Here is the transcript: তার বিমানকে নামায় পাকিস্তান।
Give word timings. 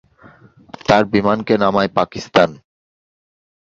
তার 0.87 1.03
বিমানকে 1.13 1.53
নামায় 1.57 1.91
পাকিস্তান। 1.97 2.49